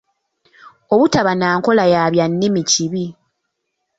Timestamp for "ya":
1.93-2.03